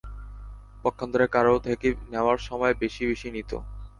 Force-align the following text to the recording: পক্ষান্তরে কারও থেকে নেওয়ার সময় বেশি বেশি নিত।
পক্ষান্তরে 0.83 1.25
কারও 1.35 1.57
থেকে 1.67 1.87
নেওয়ার 2.11 2.39
সময় 2.47 2.73
বেশি 2.81 3.03
বেশি 3.11 3.27
নিত। 3.35 3.51